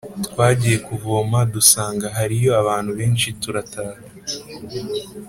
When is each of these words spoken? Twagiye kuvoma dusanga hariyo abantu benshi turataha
Twagiye 0.27 0.77
kuvoma 0.87 1.37
dusanga 1.53 2.05
hariyo 2.17 2.49
abantu 2.61 2.91
benshi 2.99 3.27
turataha 3.41 3.99